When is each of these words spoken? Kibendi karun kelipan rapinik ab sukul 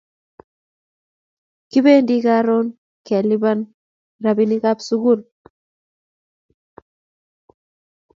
Kibendi 1.69 2.17
karun 2.25 2.67
kelipan 3.05 3.59
rapinik 4.23 4.63
ab 4.71 4.79
sukul 4.87 5.19